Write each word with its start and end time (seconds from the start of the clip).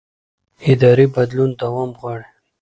اداري 0.71 1.05
بدلون 1.15 1.49
دوام 1.61 1.89
غواړي 1.99 2.27